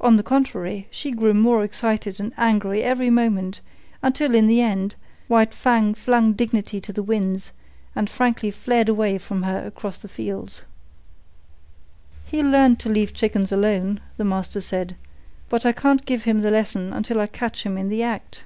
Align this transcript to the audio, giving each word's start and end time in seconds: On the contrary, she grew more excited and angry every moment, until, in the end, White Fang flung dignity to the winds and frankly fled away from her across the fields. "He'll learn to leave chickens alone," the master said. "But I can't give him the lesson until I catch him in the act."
On 0.00 0.16
the 0.16 0.24
contrary, 0.24 0.88
she 0.90 1.12
grew 1.12 1.32
more 1.32 1.62
excited 1.62 2.18
and 2.18 2.32
angry 2.36 2.82
every 2.82 3.10
moment, 3.10 3.60
until, 4.02 4.34
in 4.34 4.48
the 4.48 4.60
end, 4.60 4.96
White 5.28 5.54
Fang 5.54 5.94
flung 5.94 6.32
dignity 6.32 6.80
to 6.80 6.92
the 6.92 7.00
winds 7.00 7.52
and 7.94 8.10
frankly 8.10 8.50
fled 8.50 8.88
away 8.88 9.18
from 9.18 9.44
her 9.44 9.64
across 9.64 9.98
the 9.98 10.08
fields. 10.08 10.62
"He'll 12.24 12.46
learn 12.50 12.74
to 12.74 12.88
leave 12.88 13.14
chickens 13.14 13.52
alone," 13.52 14.00
the 14.16 14.24
master 14.24 14.60
said. 14.60 14.96
"But 15.48 15.64
I 15.64 15.70
can't 15.70 16.04
give 16.04 16.24
him 16.24 16.42
the 16.42 16.50
lesson 16.50 16.92
until 16.92 17.20
I 17.20 17.28
catch 17.28 17.62
him 17.64 17.78
in 17.78 17.88
the 17.88 18.02
act." 18.02 18.42